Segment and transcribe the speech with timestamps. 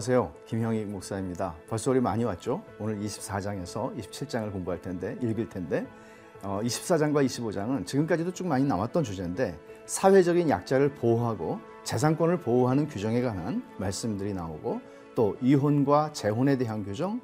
[0.00, 0.32] 안녕하세요.
[0.46, 1.54] 김형익 목사입니다.
[1.68, 2.62] 벌써 우리 많이 왔죠?
[2.78, 5.86] 오늘 24장에서 27장을 공부할 텐데, 읽을 텐데,
[6.42, 13.62] 어, 24장과 25장은 지금까지도 쭉 많이 나왔던 주제인데, 사회적인 약자를 보호하고 재산권을 보호하는 규정에 관한
[13.76, 14.80] 말씀들이 나오고,
[15.14, 17.20] 또 이혼과 재혼에 대한 규정,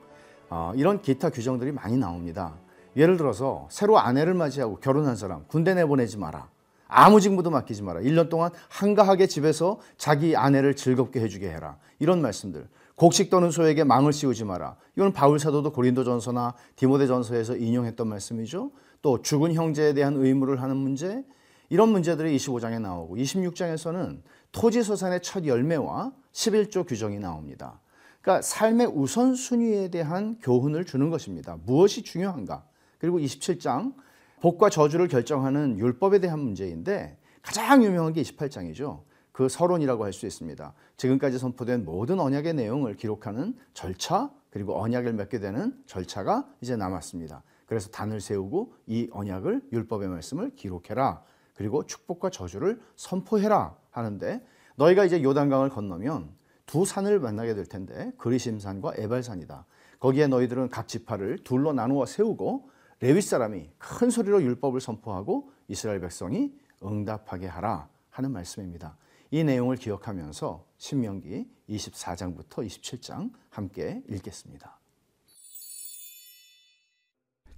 [0.51, 2.59] 어, 이런 기타 규정들이 많이 나옵니다.
[2.95, 6.51] 예를 들어서 새로 아내를 맞이하고 결혼한 사람 군대 내보내지 마라.
[6.89, 8.01] 아무 직무도 맡기지 마라.
[8.01, 11.79] 1년 동안 한가하게 집에서 자기 아내를 즐겁게 해주게 해라.
[11.99, 12.69] 이런 말씀들.
[12.97, 14.77] 곡식 떠는 소에게 망을 씌우지 마라.
[14.97, 18.71] 이건 바울 사도도 고린도전서나 디모데전서에서 인용했던 말씀이죠.
[19.03, 21.23] 또 죽은 형제에 대한 의무를 하는 문제
[21.69, 24.23] 이런 문제들이 25장에 나오고 26장에서는
[24.53, 27.81] 토지 소산의 첫 열매와 11조 규정이 나옵니다.
[28.23, 31.59] 그러니까 삶의 우선순위에 대한 교훈을 주는 것입니다.
[31.65, 32.65] 무엇이 중요한가?
[32.99, 33.95] 그리고 27장
[34.41, 39.03] 복과 저주를 결정하는 율법에 대한 문제인데 가장 유명한 게 28장이죠.
[39.33, 40.73] 그 서론이라고 할 수 있습니다.
[40.97, 47.43] 지금까지 선포된 모든 언약의 내용을 기록하는 절차 그리고 언약을 맺게 되는 절차가 이제 남았습니다.
[47.67, 51.23] 그래서 단을 세우고 이 언약을 율법의 말씀을 기록해라.
[51.55, 56.31] 그리고 축복과 저주를 선포해라 하는데 너희가 이제 요단강을 건너면
[56.65, 59.67] 두 산을 만나게 될 텐데 그리심산과 에발산이다.
[60.01, 62.71] 거기에 너희들은 각 지파를 둘로 나누어 세우고
[63.01, 66.53] 레위 사람이 큰 소리로 율법을 선포하고 이스라엘 백성이
[66.83, 68.97] 응답하게 하라 하는 말씀입니다.
[69.31, 74.79] 이 내용을 기억하면서 신명기 24장부터 27장 함께 읽겠습니다.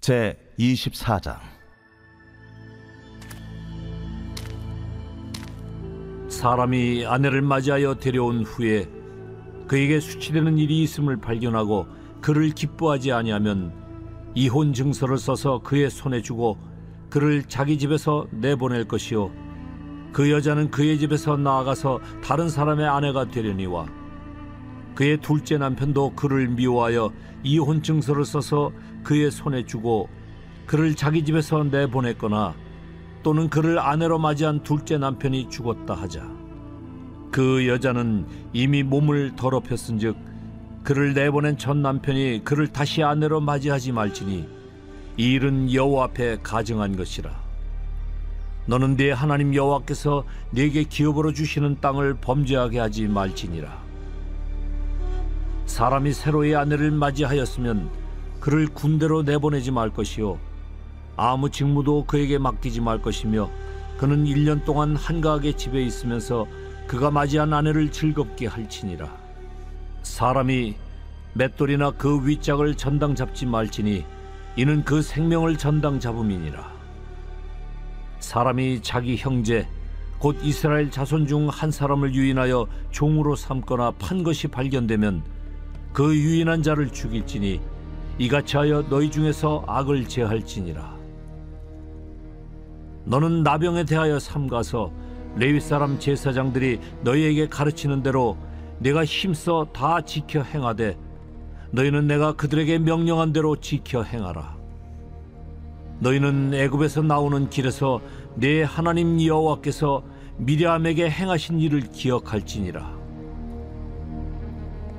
[0.00, 1.38] 제 24장
[6.28, 8.88] 사람이 아내를 맞이하여 데려온 후에
[9.66, 11.86] 그에게 수치되는 일이 있음을 발견하고
[12.20, 13.87] 그를 기뻐하지 아니하면
[14.34, 16.58] 이혼 증서를 써서 그의 손에 주고
[17.10, 19.30] 그를 자기 집에서 내보낼 것이요.
[20.12, 23.86] 그 여자는 그의 집에서 나아가서 다른 사람의 아내가 되려니와
[24.94, 27.12] 그의 둘째 남편도 그를 미워하여
[27.42, 28.72] 이혼 증서를 써서
[29.04, 30.08] 그의 손에 주고
[30.66, 32.54] 그를 자기 집에서 내보냈거나
[33.22, 36.28] 또는 그를 아내로 맞이한 둘째 남편이 죽었다 하자.
[37.30, 40.16] 그 여자는 이미 몸을 더럽혔은즉
[40.88, 44.48] 그를 내보낸 첫 남편이 그를 다시 아내로 맞이하지 말지니
[45.18, 47.30] 이 일은 여호와 앞에 가정한 것이라.
[48.64, 53.82] 너는 네 하나님 여호와께서 네게 기업으로 주시는 땅을 범죄하게 하지 말지니라.
[55.66, 57.90] 사람이 새로의 아내를 맞이하였으면
[58.40, 60.38] 그를 군대로 내보내지 말 것이요
[61.18, 63.50] 아무 직무도 그에게 맡기지 말 것이며
[63.98, 66.46] 그는 1년 동안 한가하게 집에 있으면서
[66.86, 69.17] 그가 맞이한 아내를 즐겁게 할지니라
[70.02, 70.76] 사람이
[71.34, 74.04] 맷돌이나 그 윗짝을 전당 잡지 말지니
[74.56, 76.78] 이는 그 생명을 전당 잡음이니라.
[78.20, 79.68] 사람이 자기 형제
[80.18, 85.22] 곧 이스라엘 자손 중 한 사람을 유인하여 종으로 삼거나 판 것이 발견되면
[85.92, 87.60] 그 유인한 자를 죽일지니
[88.18, 90.96] 이같이 하여 너희 중에서 악을 제할지니라.
[93.04, 94.90] 너는 나병에 대하여 삼가서
[95.36, 98.36] 레위 사람 제사장들이 너희에게 가르치는 대로
[98.78, 100.96] 내가 힘써 다 지켜 행하되
[101.70, 104.56] 너희는 내가 그들에게 명령한 대로 지켜 행하라.
[106.00, 108.00] 너희는 애굽에서 나오는 길에서
[108.36, 110.02] 내 하나님 여호와께서
[110.38, 112.96] 미리암에게 행하신 일을 기억할지니라.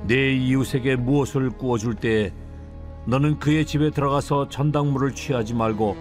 [0.06, 2.32] 내 이웃에게 무엇을 구워줄 때에
[3.06, 5.96] 너는 그의 집에 들어가서 전당물을 취하지 말고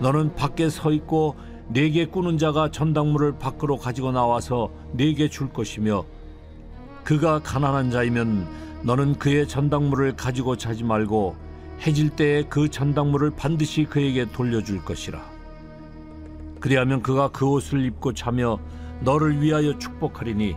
[0.00, 1.36] 너는 밖에 서 있고
[1.68, 6.04] 네게 꾸는 자가 전당물을 밖으로 가지고 나와서 네게 줄 것이며
[7.08, 8.46] 그가 가난한 자이면
[8.82, 11.36] 너는 그의 전당물을 가지고 자지 말고
[11.80, 15.18] 해질 때에 그 전당물을 반드시 그에게 돌려줄 것이라.
[16.60, 18.58] 그리하면 그가 그 옷을 입고 자며
[19.00, 20.56] 너를 위하여 축복하리니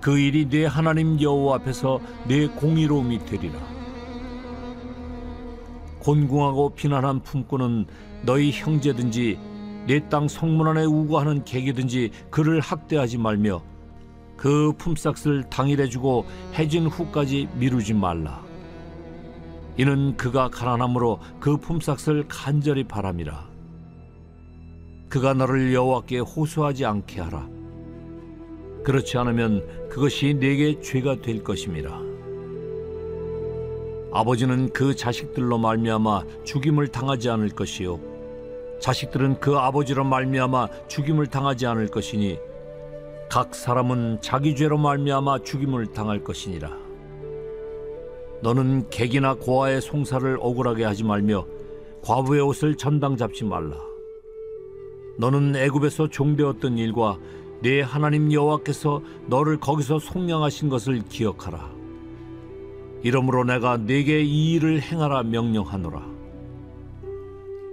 [0.00, 3.58] 그 일이 네 하나님 여호와 앞에서 네 공의로움이 되리라.
[5.98, 7.84] 곤궁하고 비난한 품꾼은
[8.22, 9.38] 너희 형제든지
[9.86, 13.60] 내 땅 성문 안에 우거하는 객이든지 그를 학대하지 말며
[14.38, 16.24] 그 품삯을 당일에 주고
[16.54, 18.40] 해진 후까지 미루지 말라.
[19.76, 23.46] 이는 그가 가난함으로 그 품삯을 간절히 바람이라.
[25.10, 27.48] 그가 너를 여호와께 호소하지 않게 하라.
[28.84, 32.08] 그렇지 않으면 그것이 네게 죄가 될 것임이라.
[34.12, 38.00] 아버지는 그 자식들로 말미암아 죽임을 당하지 않을 것이요
[38.80, 42.38] 자식들은 그 아버지로 말미암아 죽임을 당하지 않을 것이니
[43.30, 46.70] 각 사람은 자기 죄로 말미암아 죽임을 당할 것이니라.
[48.40, 51.46] 너는 객이나 고아의 송사를 억울하게 하지 말며
[52.02, 53.76] 과부의 옷을 전당 잡지 말라.
[55.18, 57.18] 너는 애굽에서 종되었던 일과
[57.60, 61.70] 네 하나님 여호와께서 너를 거기서 속량하신 것을 기억하라.
[63.02, 66.06] 이러므로 내가 네게 이 일을 행하라 명령하노라.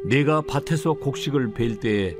[0.05, 2.15] 네가 밭에서 곡식을 벨 때에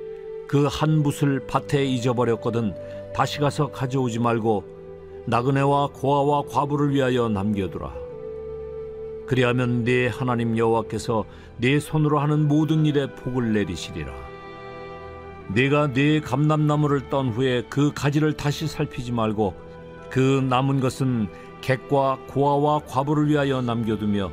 [0.47, 2.73] 그 한 붓을 밭에 잊어버렸거든
[3.15, 4.65] 다시 가서 가져오지 말고
[5.27, 7.95] 나그네와 고아와 과부를 위하여 남겨두라.
[9.25, 11.23] 그리하면 네 하나님 여호와께서
[11.57, 14.12] 네 손으로 하는 모든 일에 복을 내리시리라.
[15.47, 19.53] 네가 네 감람나무를 떤 후에 그 가지를 다시 살피지 말고
[20.09, 21.29] 그 남은 것은
[21.62, 24.29] 객과 고아와 과부를 위하여 남겨두며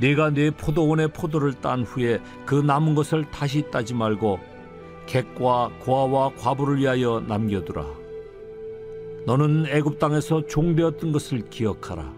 [0.00, 4.38] 네가 네 포도원의 포도를 딴 후에 그 남은 것을 다시 따지 말고
[5.06, 7.86] 객과 고아와 과부를 위하여 남겨두라.
[9.26, 12.12] 너는 애굽 땅에서 종되었던 것을 기억하라.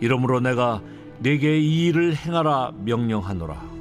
[0.00, 0.82] 이러므로 내가
[1.20, 3.74] 네게 이 일을 행하라 명령하노라.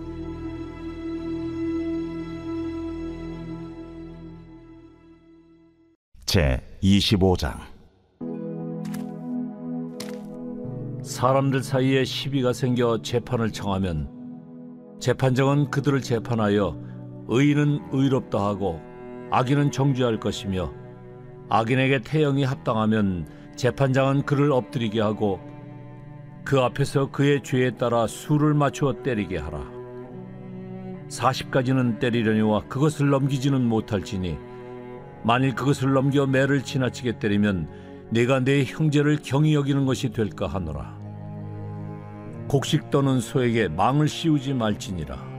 [6.25, 7.59] 제 25장
[11.03, 14.09] 사람들 사이에 시비가 생겨 재판을 청하면
[14.99, 16.92] 재판장은 그들을 재판하여
[17.27, 18.81] 의인은 의롭다 하고
[19.31, 20.71] 악인은 정죄할 것이며
[21.49, 25.39] 악인에게 태형이 합당하면 재판장은 그를 엎드리게 하고
[26.43, 29.71] 그 앞에서 그의 죄에 따라 수를 맞추어 때리게 하라.
[31.07, 34.37] 40가지는 때리려니와 그것을 넘기지는 못할지니
[35.23, 37.69] 만일 그것을 넘겨 매를 지나치게 때리면
[38.09, 40.99] 내가 내 형제를 경히 여기는 것이 될까 하노라.
[42.47, 45.32] 곡식 떠는 소에게 망을 씌우지 말지니라.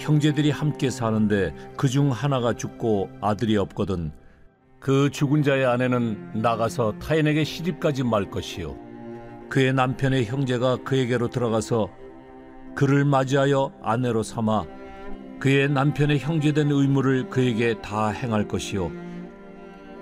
[0.00, 4.12] 형제들이 함께 사는데 그 중 하나가 죽고 아들이 없거든
[4.78, 8.76] 그 죽은 자의 아내는 나가서 타인에게 시집가지 말 것이요
[9.48, 11.88] 그의 남편의 형제가 그에게로 들어가서
[12.74, 14.64] 그를 맞이하여 아내로 삼아
[15.40, 18.90] 그의 남편의 형제된 의무를 그에게 다 행할 것이요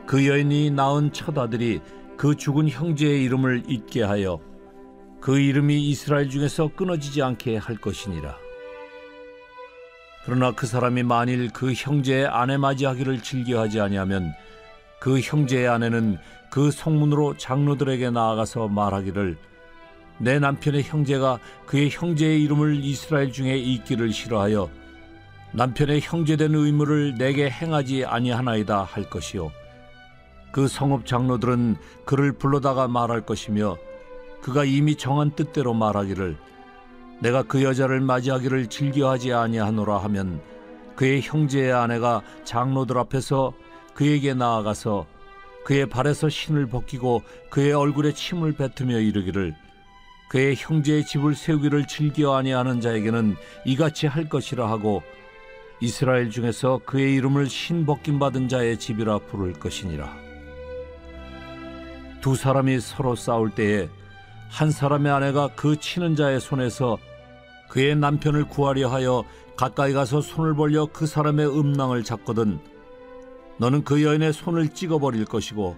[0.07, 1.81] 그 여인이 낳은 첫 아들이
[2.17, 4.41] 그 죽은 형제의 이름을 잊게 하여
[5.21, 8.48] 그 이름이 이스라엘 중에서 끊어지지 않게 할 것이니라.
[10.25, 14.35] 그러나 그 사람이 만일 그 형제의 아내 맞이하기를 즐겨하지 아니하면
[15.01, 16.19] 그 형제의 아내는
[16.51, 19.37] 그 성문으로 장로들에게 나아가서 말하기를
[20.19, 24.69] 내 남편의 형제가 그의 형제의 이름을 이스라엘 중에 잊기를 싫어하여
[25.53, 29.51] 남편의 형제된 의무를 내게 행하지 아니하나이다 할 것이요.
[30.51, 33.77] 그 성읍 장로들은 그를 불러다가 말할 것이며
[34.43, 36.37] 그가 이미 정한 뜻대로 말하기를
[37.21, 40.41] 내가 그 여자를 맞이하기를 즐겨하지 아니하노라 하면
[40.97, 43.53] 그의 형제의 아내가 장로들 앞에서
[43.95, 45.07] 그에게 나아가서
[45.65, 49.55] 그의 발에서 신을 벗기고 그의 얼굴에 침을 뱉으며 이르기를
[50.29, 55.03] 그의 형제의 집을 세우기를 즐겨 아니하는 자에게는 이같이 할 것이라 하고
[55.81, 60.17] 이스라엘 중에서 그의 이름을 신 벗김 받은 자의 집이라 부를 것이니라.
[62.21, 63.89] 두 사람이 서로 싸울 때에
[64.51, 66.99] 한 사람의 아내가 그 치는 자의 손에서
[67.69, 69.25] 그의 남편을 구하려 하여
[69.57, 72.61] 가까이 가서 손을 벌려 그 사람의 음낭을 잡거든
[73.59, 75.77] 너는 그 여인의 손을 찍어 버릴 것이고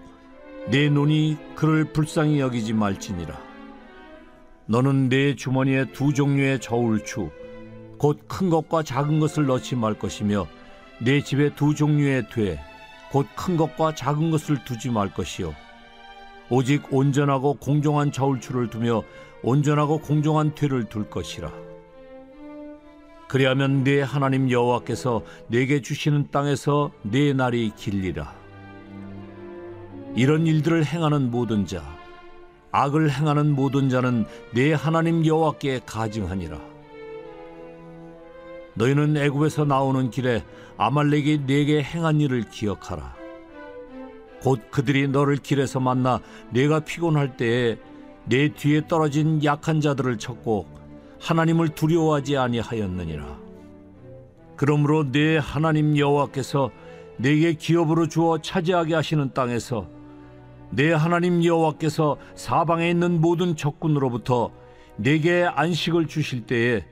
[0.69, 3.39] 내 눈이 그를 불쌍히 여기지 말지니라
[4.67, 7.29] 너는 내 주머니에 두 종류의 저울추
[7.97, 10.47] 곧 큰 것과 작은 것을 넣지 말 것이며
[10.99, 15.53] 내 집에 두 종류의 되곧 큰 것과 작은 것을 두지 말 것이요
[16.49, 19.03] 오직 온전하고 공정한 저울추를 두며
[19.41, 21.70] 온전하고 공정한 되를 둘 것이라.
[23.31, 28.35] 그리하면 네 하나님 여호와께서 내게 주시는 땅에서 네 날이 길리라.
[30.17, 31.81] 이런 일들을 행하는 모든 자,
[32.73, 36.59] 악을 행하는 모든 자는 네 하나님 여호와께 가증하니라.
[38.73, 40.43] 너희는 애굽에서 나오는 길에
[40.75, 43.15] 아말렉이 네게 행한 일을 기억하라.
[44.41, 46.19] 곧 그들이 너를 길에서 만나
[46.49, 47.77] 내가 피곤할 때에
[48.25, 50.80] 내 뒤에 떨어진 약한 자들을 쳤고
[51.21, 53.39] 하나님을 두려워하지 아니하였느니라.
[54.57, 56.71] 그러므로 내 하나님 여호와께서
[57.17, 59.87] 내게 기업으로 주어 차지하게 하시는 땅에서
[60.71, 64.51] 내 하나님 여호와께서 사방에 있는 모든 적군으로부터
[64.97, 66.85] 내게 안식을 주실 때에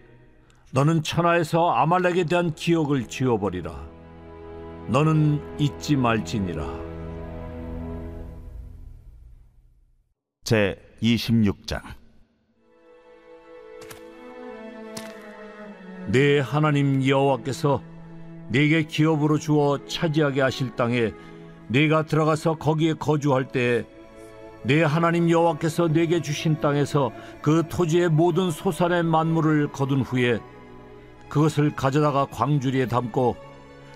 [0.71, 3.87] 너는 천하에서 아말렉에 대한 기억을 지워버리라.
[4.87, 6.65] 너는 잊지 말지니라.
[10.43, 11.98] 제 26장
[16.11, 17.83] 내 하나님 여호와께서
[18.47, 21.11] 내게 기업으로 주어 차지하게 하실 땅에
[21.67, 23.85] 내가 들어가서 거기에 거주할 때에
[24.63, 27.11] 내 하나님 여호와께서 내게 주신 땅에서
[27.43, 30.39] 그 토지의 모든 소산의 만물을 거둔 후에
[31.29, 33.35] 그것을 가져다가 광주리에 담고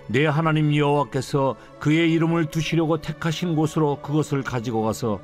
[0.06, 5.20] 내 하나님 여호와께서 그의 이름을 두시려고 택하신 곳으로 그것을 가지고 가서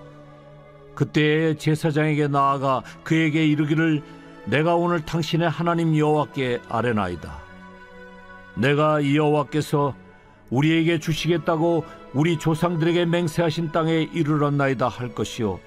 [0.96, 4.02] 그때 제사장에게 나아가 그에게 이르기를
[4.46, 7.38] 내가 오늘 당신의 하나님 여호와께 아뢰나이다.
[8.56, 9.94] 내가 이 여호와께서
[10.50, 15.60] 우리에게 주시겠다고 우리 조상들에게 맹세하신 땅에 이르렀나이다 할 것이요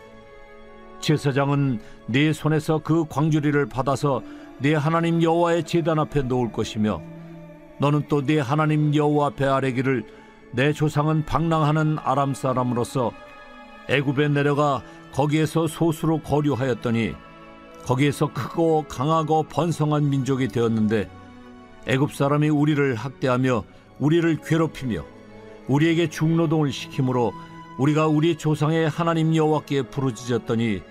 [1.00, 4.22] 제사장은 네 손에서 그 광주리를 받아서
[4.60, 7.02] 네 하나님 여호와의 제단 앞에 놓을 것이며
[7.80, 10.04] 너는 또 네 하나님 여호와 앞에 아뢰기를
[10.52, 13.12] 내 조상은 방랑하는 아람 사람으로서
[13.90, 17.14] 애굽에 내려가 거기에서 소수로 거류하였더니
[17.86, 21.10] 거기에서 크고 강하고 번성한 민족이 되었는데
[21.86, 23.64] 애굽 사람이 우리를 학대하며
[24.00, 25.04] 우리를 괴롭히며
[25.68, 27.34] 우리에게 중노동을 시키므로
[27.78, 30.82] 우리가 우리 조상의 하나님 여호와께 부르짖었더니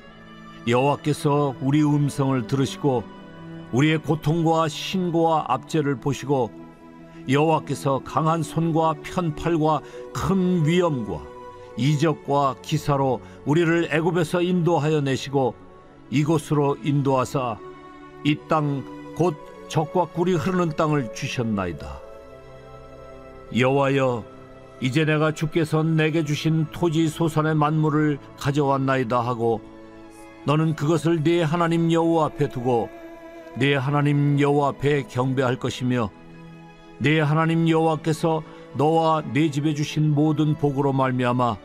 [0.66, 3.04] 여호와께서 우리 음성을 들으시고
[3.72, 6.50] 우리의 고통과 신고와 압제를 보시고
[7.28, 9.80] 여호와께서 강한 손과 편팔과
[10.12, 11.22] 큰 위엄과
[11.76, 15.54] 이적과 기사로 우리를 애굽에서 인도하여 내시고
[16.12, 17.58] 이곳으로 인도하사
[18.24, 18.84] 이 땅
[19.16, 19.34] 곧
[19.68, 22.00] 적과 꿀이 흐르는 땅을 주셨나이다.
[23.56, 24.24] 여호와여
[24.80, 29.60] 이제 내가 주께서 내게 주신 토지 소산의 만물을 가져왔나이다 하고
[30.44, 32.88] 너는 그것을 네 하나님 여호와 앞에 두고
[33.56, 36.10] 네 하나님 여호와 앞에 경배할 것이며
[36.98, 38.42] 네 하나님 여호와께서
[38.74, 41.56] 너와 네 집에 주신 모든 복으로 말미암아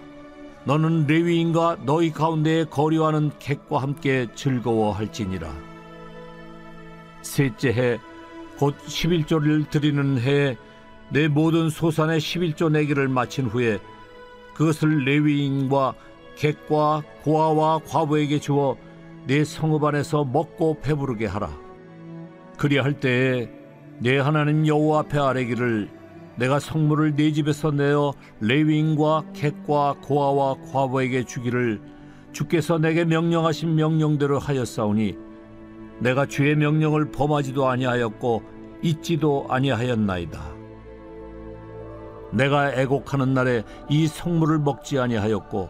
[0.67, 5.51] 너는 레위인과 너희 가운데에 거류하는 객과 함께 즐거워할지니라
[7.23, 8.17] 셋째 해
[8.57, 10.57] 곧 11조를 드리는 해에
[11.09, 13.79] 내 모든 소산의 11조 내기를 마친 후에
[14.55, 15.93] 그것을 레위인과
[16.35, 18.75] 객과 고아와 과부에게 주어
[19.27, 21.49] 내 성읍 안에서 먹고 배부르게 하라.
[22.57, 23.49] 그리할 때에
[23.99, 25.89] 내 하나님 여호와 앞에 아뢰기를
[26.37, 31.81] 내가 성물을 내 집에서 내어 레위인과 객과 고아와 과부에게 주기를
[32.31, 35.17] 주께서 내게 명령하신 명령대로 하였사오니
[35.99, 38.43] 내가 주의 명령을 범하지도 아니하였고
[38.83, 40.39] 잊지도 아니하였나이다.
[42.31, 45.69] 내가 애곡하는 날에 이 성물을 먹지 아니하였고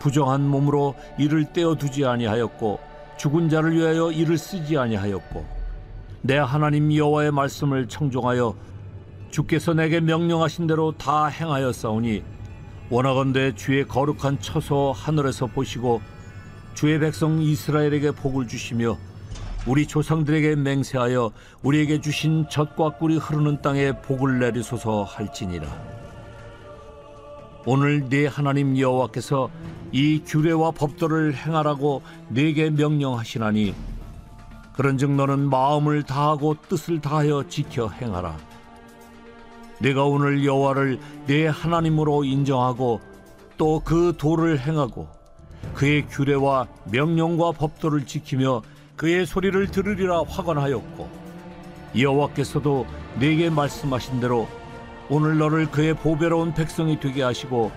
[0.00, 2.80] 부정한 몸으로 이를 떼어 두지 아니하였고
[3.16, 5.44] 죽은 자를 위하여 이를 쓰지 아니하였고
[6.22, 8.56] 내 하나님 여호와의 말씀을 청종하여
[9.34, 12.22] 주께서 내게 명령하신 대로 다 행하였사오니
[12.88, 16.00] 원하건대 주의 거룩한 처소 하늘에서 보시고
[16.74, 18.96] 주의 백성 이스라엘에게 복을 주시며
[19.66, 21.32] 우리 조상들에게 맹세하여
[21.64, 25.66] 우리에게 주신 젖과 꿀이 흐르는 땅에 복을 내리소서 할지니라.
[27.66, 29.50] 오늘 네 하나님 여호와께서
[29.90, 33.74] 이 규례와 법도를 행하라고 네게 명령하시나니
[34.76, 38.53] 그런즉 너는 마음을 다하고 뜻을 다하여 지켜 행하라.
[39.84, 43.02] 내가 오늘 여호와를 네 하나님으로 인정하고
[43.58, 45.08] 또 그 도를 행하고
[45.74, 48.62] 그의 규례와 명령과 법도를 지키며
[48.96, 51.08] 그의 소리를 들으리라 확언하였고
[51.98, 52.86] 여호와께서도
[53.20, 54.48] 내게 말씀하신 대로
[55.10, 57.70] 오늘 너를 그의 보배로운 백성이 되게 하시고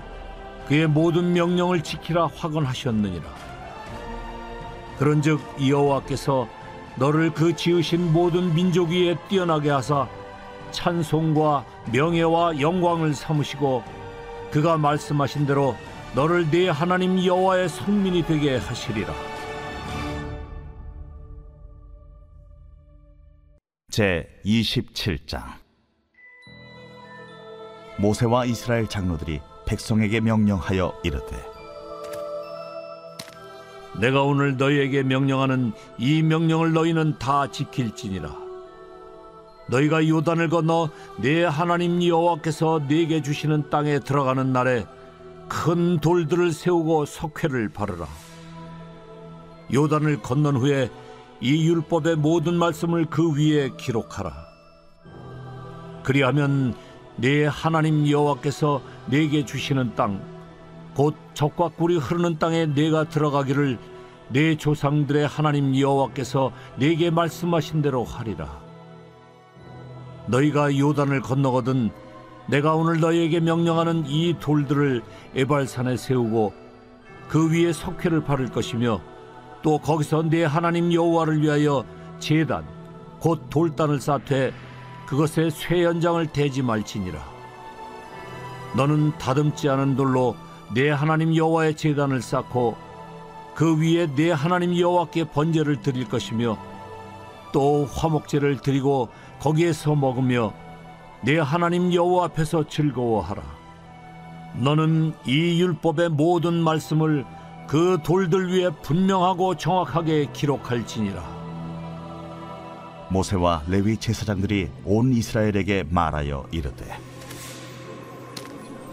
[0.69, 3.25] 그의 모든 명령을 지키라 확언하셨느니라.
[4.97, 6.47] 그런즉 여호와께서
[6.95, 10.07] 너를 그 지으신 모든 민족 위에 뛰어나게 하사
[10.71, 13.83] 찬송과 명예와 영광을 삼으시고
[14.51, 15.75] 그가 말씀하신 대로
[16.15, 19.13] 너를 네 하나님 여호와의 성민이 되게 하시리라.
[23.89, 25.41] 제 27장
[28.00, 31.57] 모세와 이스라엘 장로들이 백성에게 명령하여 이르되
[34.00, 38.46] 내가 오늘 너희에게 명령하는 이 명령을 너희는 다 지킬지니라.
[39.67, 44.86] 너희가 요단을 건너 내 하나님 여호와께서 네게 주시는 땅에 들어가는 날에
[45.47, 48.07] 큰 돌들을 세우고 석회를 바르라.
[49.74, 50.89] 요단을 건넌 후에
[51.41, 54.33] 이 율법의 모든 말씀을 그 위에 기록하라.
[56.03, 56.74] 그리하면
[57.17, 60.21] 네 하나님 여호와께서 네게 주시는 땅,
[60.95, 63.77] 곧 적과 꿀이 흐르는 땅에 네가 들어가기를
[64.29, 68.66] 네 조상들의 하나님 여호와께서 네게 말씀하신 대로 하리라.
[70.27, 71.89] 너희가 요단을 건너거든
[72.48, 75.03] 내가 오늘 너희에게 명령하는 이 돌들을
[75.36, 76.53] 에발산에 세우고
[77.27, 79.01] 그 위에 석회를 바를 것이며
[79.62, 81.84] 또 거기서 네 하나님 여호와를 위하여
[82.19, 82.65] 제단
[83.19, 84.53] 곧 돌단을 쌓되
[85.05, 87.19] 그것에 쇠 연장을 대지 말지니라.
[88.75, 90.36] 너는 다듬지 않은 돌로
[90.74, 92.75] 네 하나님 여호와의 제단을 쌓고
[93.55, 96.57] 그 위에 네 하나님 여호와께 번제를 드릴 것이며
[97.53, 100.53] 또 화목제를 드리고 거기에서 먹으며
[101.22, 103.41] 내 하나님 여호와 앞에서 즐거워하라.
[104.56, 107.25] 너는 이 율법의 모든 말씀을
[107.67, 111.38] 그 돌들 위에 분명하고 정확하게 기록할지니라.
[113.10, 116.86] 모세와 레위 제사장들이 온 이스라엘에게 말하여 이르되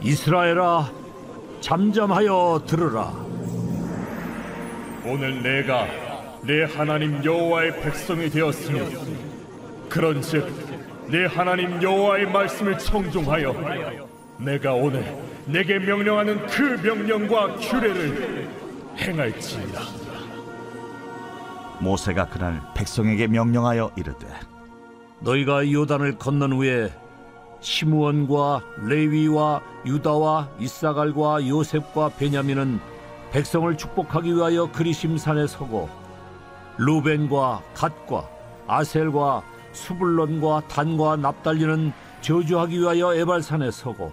[0.03, 0.91] 이스라엘아,
[1.61, 3.13] 잠잠하여 들으라.
[5.07, 5.87] 오늘 내가
[6.43, 8.81] 내 하나님 여호와의 백성이 되었으니
[9.89, 14.07] 그런즉 내 하나님 여호와의 말씀을 청종하여
[14.39, 15.05] 내가 오늘
[15.47, 18.49] 내게 명령하는 그 명령과 규례를
[18.99, 19.81] 행할지니라.
[21.81, 24.27] 모세가 그날 백성에게 명령하여 이르되
[25.21, 26.93] 너희가 요단을 건넌 후에
[27.61, 32.81] 시므온과 레위와 유다와 이사갈과 요셉과 베냐민은
[33.33, 35.89] 백성을 축복하기 위하여 그리심산에 서고
[36.79, 38.29] 루벤과 갓과
[38.67, 39.43] 아셀과
[39.75, 44.13] 수불론과 단과 납달리는 저주하기 위하여 에발산에 서고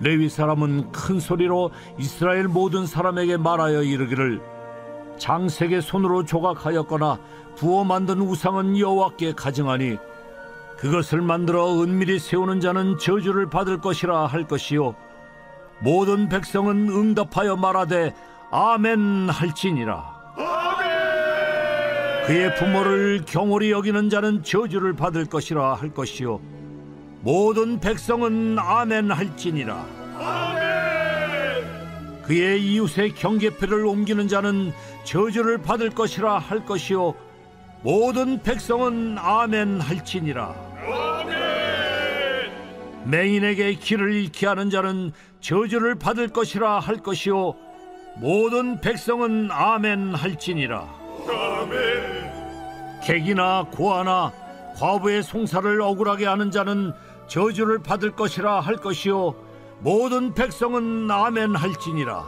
[0.00, 4.40] 레위 사람은 큰 소리로 이스라엘 모든 사람에게 말하여 이르기를
[5.18, 7.18] 장색의 손으로 조각하였거나
[7.56, 9.96] 부어 만든 우상은 여호와께 가증하니
[10.76, 14.96] 그것을 만들어 은밀히 세우는 자는 저주를 받을 것이라 할 것이요
[15.78, 18.14] 모든 백성은 응답하여 말하되
[18.50, 20.13] 아멘 할지니라
[22.26, 26.40] 그의 부모를 경홀히 여기는 자는 저주를 받을 것이라 할 것이요.
[27.20, 29.86] 모든 백성은 아멘 할지니라.
[32.24, 34.72] 그의 이웃의 경계표를 옮기는 자는
[35.04, 37.14] 저주를 받을 것이라 할 것이요.
[37.82, 40.54] 모든 백성은 아멘 할지니라.
[43.04, 47.54] 맹인에게 길을 잃게 하는 자는 저주를 받을 것이라 할 것이요.
[48.16, 51.03] 모든 백성은 아멘 할지니라
[53.02, 54.32] 객이나 고아나
[54.76, 56.92] 과부의 송사를 억울하게 하는 자는
[57.26, 59.34] 저주를 받을 것이라 할 것이요.
[59.80, 62.24] 모든 백성은 아멘 할지니라.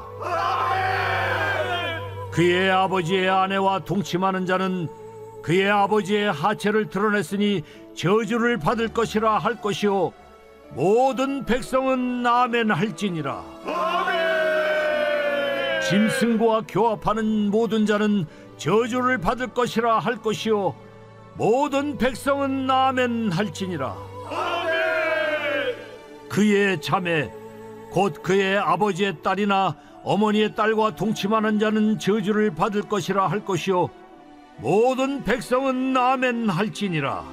[2.31, 4.89] 그의 아버지의 아내와 동침하는 자는
[5.43, 7.63] 그의 아버지의 하체를 드러냈으니
[7.97, 10.13] 저주를 받을 것이라 할 것이요.
[10.71, 13.43] 모든 백성은 아멘 할지니라.
[15.89, 20.75] 짐승과 교합하는 모든 자는 저주를 받을 것이라 할 것이요.
[21.35, 23.97] 모든 백성은 아멘 할지니라.
[26.29, 27.31] 그의 자매
[27.91, 33.89] 곧 그의 아버지의 딸이나 어머니의 딸과 동침하는 자는 저주를 받을 것이라 할 것이요.
[34.59, 37.25] 모든 백성은 아멘 할지니라.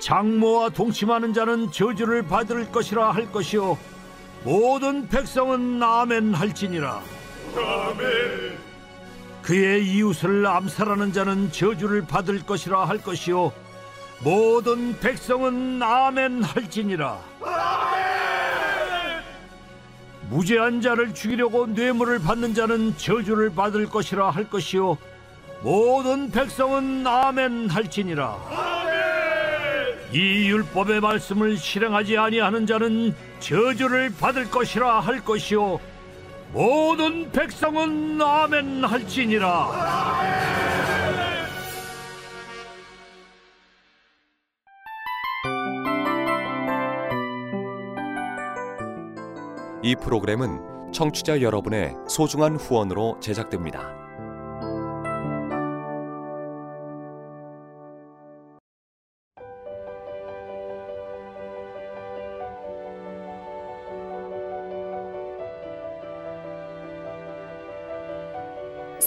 [0.00, 3.78] 장모와 동침하는 자는 저주를 받을 것이라 할 것이요.
[4.44, 7.00] 모든 백성은 아멘 할지니라
[9.42, 13.52] 그의 이웃을 암살하는 자는 저주를 받을 것이라 할 것이요.
[14.20, 17.18] 모든 백성은 아멘 할지니라.
[20.30, 24.96] 무죄한 자를 죽이려고 뇌물을 받는 자는 저주를 받을 것이라 할 것이요.
[25.62, 28.36] 모든 백성은 아멘 할지니라.
[30.12, 35.80] 이 율법의 말씀을 실행하지 아니하는 자는 저주를 받을 것이라 할 것이요
[36.52, 39.70] 모든 백성은 아멘 할지니라
[49.82, 54.01] 이 프로그램은 청취자 여러분의 소중한 후원으로 제작됩니다.